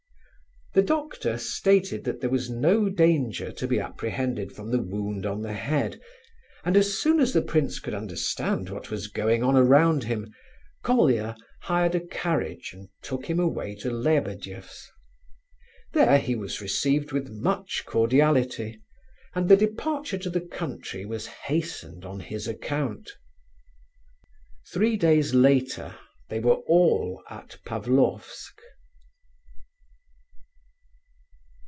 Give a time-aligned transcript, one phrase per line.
[0.73, 5.41] The doctor stated that there was no danger to be apprehended from the wound on
[5.41, 5.99] the head,
[6.63, 10.33] and as soon as the prince could understand what was going on around him,
[10.81, 14.89] Colia hired a carriage and took him away to Lebedeff's.
[15.91, 18.79] There he was received with much cordiality,
[19.35, 23.11] and the departure to the country was hastened on his account.
[24.71, 25.97] Three days later
[26.29, 28.57] they were all at Pavlofsk.